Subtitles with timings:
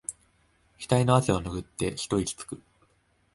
[0.79, 2.59] ひたいの汗をぬぐって一息つく